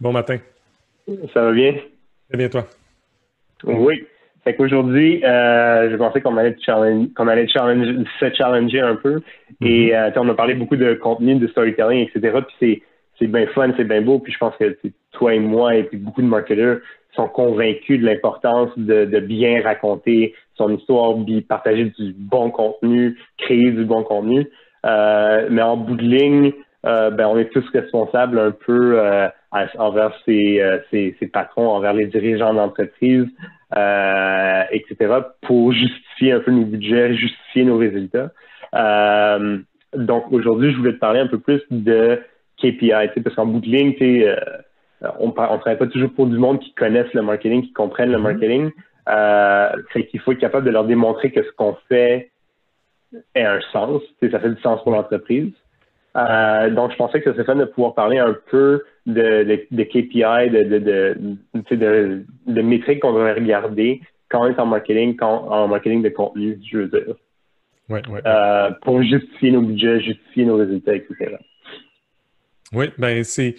[0.00, 0.36] Bon matin.
[1.32, 1.74] Ça va bien?
[2.28, 2.64] Très bien, toi?
[3.64, 4.04] Oui.
[4.44, 6.54] Fait qu'aujourd'hui, euh, je pensais qu'on allait,
[7.16, 9.20] qu'on allait se challenger un peu.
[9.60, 10.16] Et mm-hmm.
[10.16, 12.38] euh, on a parlé beaucoup de contenu, de storytelling, etc.
[12.58, 12.82] Puis
[13.18, 14.18] c'est bien fun, c'est bien beau.
[14.18, 14.76] Puis je pense que
[15.12, 16.78] toi et moi et puis beaucoup de marketeurs
[17.14, 21.14] sont convaincus de l'importance de, bien raconter son histoire,
[21.48, 24.46] partager du bon contenu, créer du bon contenu.
[24.84, 26.52] Euh, mais en bout de ligne,
[26.84, 29.00] ben, on est tous responsables un peu
[29.78, 33.26] envers euh, ses, patrons, envers les dirigeants d'entreprise,
[33.76, 38.30] euh, etc., pour justifier un peu nos budgets, justifier nos résultats.
[38.74, 39.58] Euh,
[39.94, 42.20] donc aujourd'hui, je voulais te parler un peu plus de
[42.58, 42.90] KPI,
[43.22, 43.94] parce qu'en bout de ligne,
[45.18, 48.18] on ne travaille pas toujours pour du monde qui connaissent le marketing, qui comprennent le
[48.18, 48.22] mm-hmm.
[48.22, 48.70] marketing.
[49.92, 52.30] c'est qu'il faut être capable de leur démontrer que ce qu'on fait
[53.34, 55.52] a un sens, ça fait du sens pour l'entreprise.
[56.14, 60.50] Donc, je pensais que ce serait fun de pouvoir parler un peu de, de, KPI,
[60.50, 66.02] de, de, de, métriques qu'on devrait regarder quand on est en marketing, quand, en marketing
[66.02, 67.14] de contenu, je veux dire.
[67.88, 68.20] Ouais, ouais.
[68.26, 71.36] Euh, pour justifier nos budgets, justifier nos résultats, etc.
[72.72, 73.54] Oui, ben c'est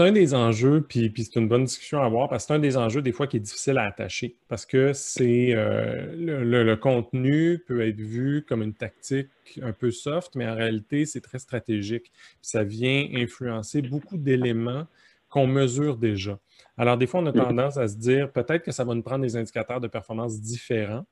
[0.00, 2.58] un, des enjeux, puis, puis c'est une bonne discussion à avoir, parce que c'est un
[2.58, 7.62] des enjeux des fois qui est difficile à attacher, parce que c'est euh, le, contenu
[7.68, 9.30] peut être vu comme une tactique
[9.62, 12.10] un peu soft, mais en réalité, c'est très stratégique.
[12.42, 14.86] ça vient influencer beaucoup d'éléments
[15.28, 16.38] qu'on mesure déjà.
[16.78, 19.22] Alors, des fois, on a tendance à se dire peut-être que ça va nous prendre
[19.22, 21.04] des indicateurs de performance différents.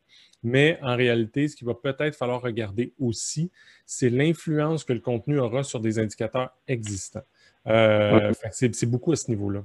[0.43, 3.51] Mais en réalité, ce qu'il va peut-être falloir regarder aussi,
[3.87, 7.25] c'est l'influence que le contenu aura sur des indicateurs existants.
[7.67, 9.65] Euh, c'est beaucoup à ce niveau-là.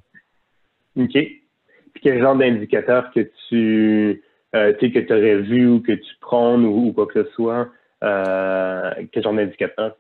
[0.95, 1.11] OK.
[1.11, 4.23] Puis quel genre d'indicateurs que tu
[4.55, 7.69] euh, que aurais vu ou que tu prônes ou, quoi que ce soit,
[8.03, 9.97] euh, quel genre d'indicateurs?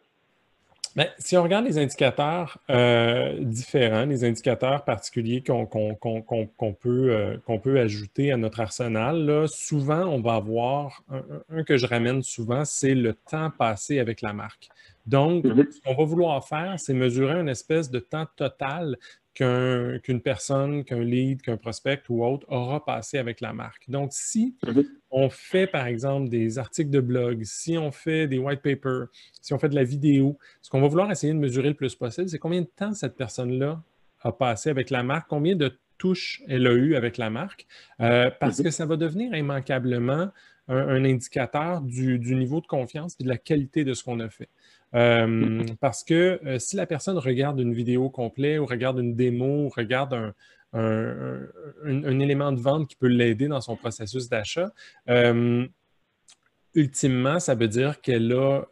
[0.95, 7.79] Ben, si on regarde les indicateurs euh, différents, les indicateurs particuliers qu'on peut, euh, peut,
[7.79, 11.03] ajouter à notre arsenal, souvent, on va avoir
[11.49, 14.69] un, que je ramène souvent, c'est le temps passé avec la marque.
[15.05, 15.71] Donc, mm-hmm.
[15.71, 18.97] ce qu'on va vouloir faire, c'est mesurer une espèce de temps total
[19.33, 23.89] qu'une personne, qu'un lead, qu'un prospect ou autre aura passé avec la marque.
[23.89, 24.83] Donc, si mhm.
[25.11, 29.07] on fait, par exemple, des articles de blog, si on fait des white papers,
[29.41, 31.95] si on fait de la vidéo, ce qu'on va vouloir essayer de mesurer le plus
[31.95, 33.81] possible, c'est combien de temps cette personne-là
[34.21, 37.67] a passé avec la marque, combien de touches elle a eu avec la marque,
[38.01, 38.65] euh, parce mhm.
[38.65, 40.31] que ça va devenir immanquablement
[40.69, 44.29] un, indicateur du, du, niveau de confiance et de la qualité de ce qu'on a
[44.29, 44.49] fait.
[44.95, 49.65] Euh, parce que euh, si la personne regarde une vidéo complète ou regarde une démo
[49.65, 50.33] ou regarde
[50.73, 54.71] un, élément de vente qui peut l'aider dans son processus d'achat,
[55.09, 55.67] euh,
[56.73, 58.65] ultimement, ça veut dire qu'elle a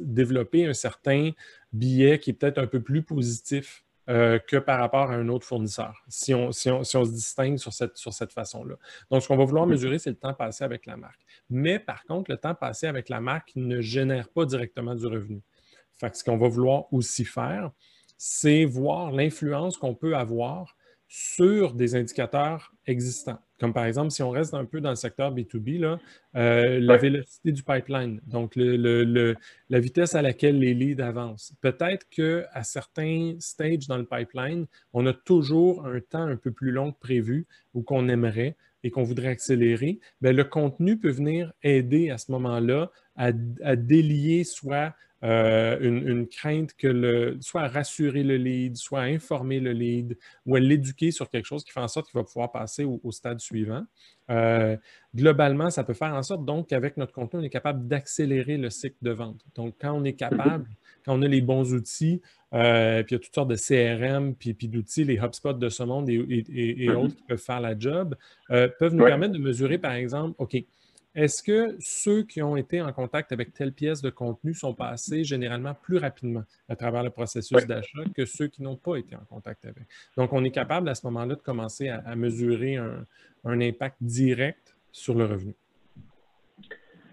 [0.00, 1.30] développé un certain
[1.72, 5.46] billet qui est peut-être un peu plus positif euh, que par rapport à un autre
[5.46, 8.76] fournisseur, si on, si on, se distingue sur cette, sur cette façon-là.
[9.10, 11.20] Donc, ce qu'on va vouloir mesurer, c'est le temps passé avec la marque.
[11.48, 15.42] Mais par contre, le temps passé avec la marque ne génère pas directement du revenu.
[15.94, 17.70] Fait que ce qu'on va vouloir aussi faire,
[18.16, 20.76] c'est voir l'influence qu'on peut avoir
[21.12, 23.40] sur des indicateurs existants.
[23.58, 25.98] Comme par exemple, si on reste un peu dans le secteur B2B, là,
[26.36, 31.52] euh, la vélocité du pipeline, donc la vitesse à laquelle les leads avancent.
[31.60, 36.70] Peut-être qu'à certains stages dans le pipeline, on a toujours un temps un peu plus
[36.70, 39.98] long que prévu ou qu'on aimerait et qu'on voudrait accélérer.
[40.20, 43.32] Bien, le contenu peut venir aider à ce moment-là à,
[43.64, 49.04] à délier soit euh, une, crainte que le, soit à rassurer le lead, soit à
[49.04, 52.24] informer le lead ou à l'éduquer sur quelque chose qui fait en sorte qu'il va
[52.24, 53.84] pouvoir passer au, stade suivant.
[54.30, 54.78] Euh,
[55.14, 58.70] globalement, ça peut faire en sorte donc qu'avec notre contenu, on est capable d'accélérer le
[58.70, 59.44] cycle de vente.
[59.54, 60.66] Donc, quand on est capable,
[61.04, 62.22] quand on a les bons outils,
[62.54, 65.68] euh, puis il y a toutes sortes de CRM, puis, puis d'outils, les HubSpot de
[65.68, 66.94] ce monde et, mm-hmm.
[66.94, 68.16] autres qui peuvent faire la job,
[68.48, 70.56] peuvent nous permettre de mesurer, par exemple, OK,
[71.14, 75.24] est-ce que ceux qui ont été en contact avec telle pièce de contenu sont passés
[75.24, 79.24] généralement plus rapidement à travers le processus d'achat que ceux qui n'ont pas été en
[79.28, 79.84] contact avec?
[80.16, 83.06] Donc, on est capable à ce moment-là de commencer à, mesurer un,
[83.44, 85.54] impact direct sur le revenu.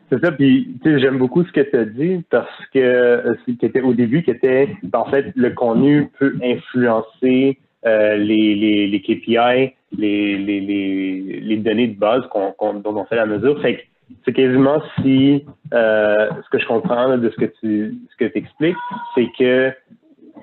[0.09, 3.65] C'est ça, puis j'aime beaucoup ce que tu as dit parce que euh, ce qui
[3.65, 9.73] était au début, qui était en fait le contenu peut influencer euh, les, les, KPI,
[9.91, 13.61] les, les, données de base qu'on, dont on fait la mesure.
[13.61, 18.75] c'est quasiment si euh, ce que je comprends de ce que tu ce que expliques,
[19.15, 19.71] c'est que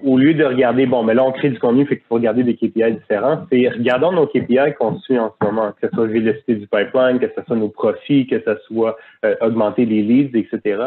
[0.03, 2.43] au lieu de regarder, bon, mais là, on crée du contenu, fait qu'il faut regarder
[2.43, 6.07] des KPI différents, c'est regardons nos KPI qu'on suit en ce moment, que ce soit
[6.07, 10.03] la vélocité du pipeline, que ce soit nos profits, que ce soit euh, augmenter les
[10.03, 10.83] leads, etc.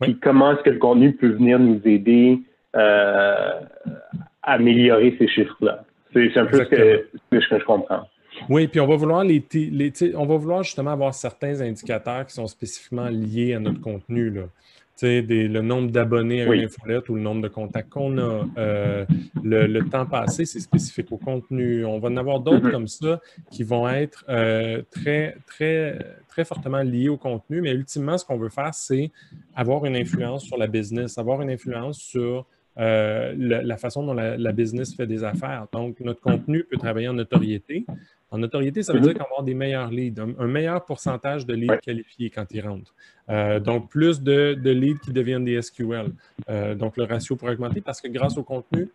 [0.00, 2.40] Puis comment est-ce que le contenu peut venir nous aider
[2.72, 3.60] à
[4.42, 5.84] améliorer ces chiffres-là?
[6.12, 8.08] C'est un peu ce que, je comprends.
[8.48, 9.44] Oui, puis on va vouloir les,
[10.14, 14.30] on va vouloir justement avoir certains indicateurs qui sont spécifiquement liés à notre contenu.
[14.30, 14.42] Là.
[15.00, 19.04] Des, le nombre d'abonnés à une infolette ou le nombre de contacts qu'on a, euh,
[19.42, 21.84] le, temps passé, c'est spécifique au contenu.
[21.84, 22.70] On va en avoir d'autres mm-hmm.
[22.70, 23.20] comme ça
[23.50, 25.98] qui vont être euh, très, très,
[26.28, 29.10] très fortement liés au contenu, mais ultimement, ce qu'on veut faire, c'est
[29.56, 32.46] avoir une influence sur la business, avoir une influence sur
[32.78, 35.66] euh, la, façon dont la, business fait des affaires.
[35.72, 37.84] Donc, notre contenu peut travailler en notoriété.
[38.30, 41.52] En notoriété, ça veut dire qu'on va avoir des meilleurs leads, un, meilleur pourcentage de
[41.52, 42.94] leads qualifiés quand ils rentrent.
[43.28, 46.12] Euh, donc, plus de, leads qui deviennent des SQL.
[46.48, 48.88] Euh, donc, le ratio pourrait augmenter parce que grâce au contenu,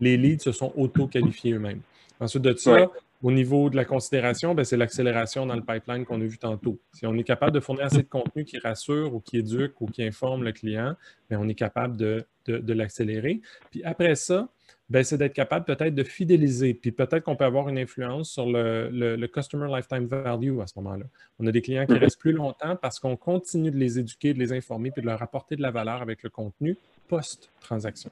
[0.00, 1.80] les leads se sont auto-qualifiés eux-mêmes.
[2.20, 2.90] Ensuite de ça,
[3.22, 6.80] au niveau de la considération, ben, c'est l'accélération dans le pipeline qu'on a vu tantôt.
[6.92, 9.86] Si on est capable de fournir assez de contenu qui rassure ou qui éduque ou
[9.86, 10.96] qui informe le client,
[11.28, 13.40] ben, on est capable de, l'accélérer.
[13.70, 14.48] Puis après ça,
[14.88, 16.72] ben, c'est d'être capable peut-être de fidéliser.
[16.72, 21.04] Puis peut-être qu'on peut avoir une influence sur le, Customer Lifetime Value à ce moment-là.
[21.38, 24.38] On a des clients qui restent plus longtemps parce qu'on continue de les éduquer, de
[24.38, 26.76] les informer, puis de leur apporter de la valeur avec le contenu
[27.06, 28.10] post-transaction.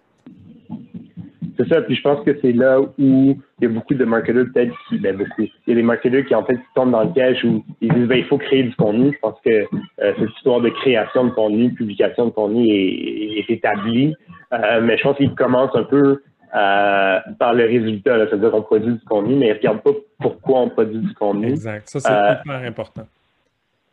[1.58, 4.46] C'est ça, puis je pense que c'est là où il y a beaucoup de marketeurs
[4.54, 7.44] peut-être qui, ben il y a des marketeurs qui en fait tombent dans le piège
[7.44, 9.12] où ils disent ben, il faut créer du contenu.
[9.12, 14.14] Je pense que euh, cette histoire de création de contenu, publication de contenu est, établie,
[14.52, 16.22] euh, mais je pense qu'ils commencent un peu
[16.54, 19.90] euh, par le résultat, c'est-à-dire qu'on produit du contenu, mais ils ne regardent pas
[20.20, 21.48] pourquoi on produit du contenu.
[21.48, 23.06] Exact, ça c'est hyper important.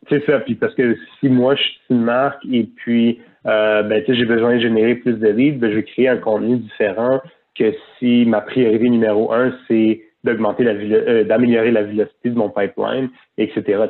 [0.08, 4.24] C'est ça, puis parce que si moi je suis une marque et puis ben, j'ai
[4.24, 7.20] besoin de générer plus de leads, ben, je vais créer un contenu différent
[7.58, 12.50] que si ma priorité numéro un, c'est d'augmenter la euh, d'améliorer la vélocité de mon
[12.50, 13.08] pipeline,
[13.38, 13.84] etc.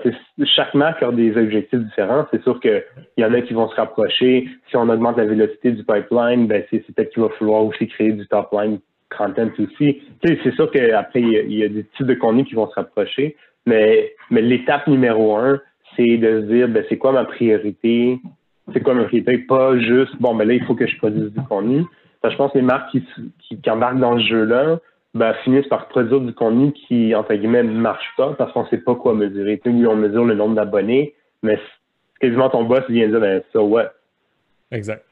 [0.44, 2.26] chaque marque a des objectifs différents.
[2.30, 2.84] C'est sûr qu'il
[3.16, 4.48] y en a qui vont se rapprocher.
[4.68, 8.12] Si on augmente la vélocité du pipeline, ben c'est peut-être qu'il va falloir aussi créer
[8.12, 8.78] du top line
[9.16, 10.02] content aussi.
[10.22, 14.12] c'est sûr qu'après, il y, a des types de contenus qui vont se rapprocher, mais,
[14.30, 15.60] mais l'étape numéro un,
[15.96, 18.18] c'est de se dire ben, c'est quoi ma priorité,
[18.72, 21.40] c'est quoi ma priorité, pas juste bon ben là, il faut que je produise du
[21.48, 21.84] contenu,
[22.30, 23.04] je pense que les marques qui,
[23.40, 24.78] qui, embarquent dans ce jeu-là
[25.14, 28.68] ben, finissent par produire du contenu qui, entre guillemets, ne marche pas parce qu'on ne
[28.68, 29.60] sait pas quoi mesurer.
[29.64, 31.58] oui, on mesure le nombre d'abonnés, mais
[32.20, 33.86] quasiment ton boss vient dire, ben, ça, ouais.
[34.72, 35.04] Exact.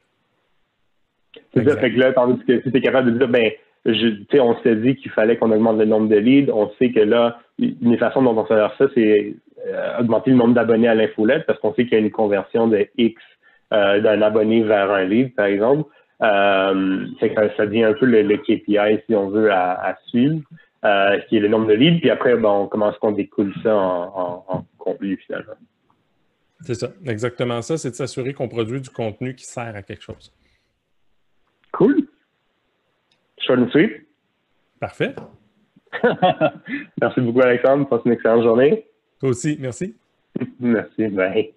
[1.53, 3.51] C'est ça, fait que là, tandis que si tu es capable de dire, ben,
[3.85, 6.99] je, on s'est dit qu'il fallait qu'on augmente le nombre de leads, on sait que
[6.99, 9.35] là, une des façons dont on fait ça, c'est
[9.67, 12.67] euh, augmenter le nombre d'abonnés à l'infolette parce qu'on sait qu'il y a une conversion
[12.67, 13.21] de X
[13.73, 15.89] euh, d'un abonné vers un lead, par exemple.
[16.25, 17.05] Euh,
[17.57, 20.41] ça devient un peu le, KPI, si on veut, à, suivre,
[20.83, 21.99] euh, qui est le nombre de leads.
[21.99, 25.53] Puis après, bon, on commence qu'on découle ça en, contenu finalement.
[26.61, 27.77] C'est ça, exactement ça.
[27.77, 30.33] C'est de s'assurer qu'on produit du contenu qui sert à quelque chose.
[31.71, 32.07] Cool.
[33.39, 34.07] Short and sweet.
[34.79, 35.15] Parfait.
[37.01, 37.87] merci beaucoup, Alexandre.
[37.87, 38.85] Passe une excellente journée.
[39.19, 39.57] Toi aussi.
[39.59, 39.95] Merci.
[40.59, 41.07] merci.
[41.07, 41.55] Bye.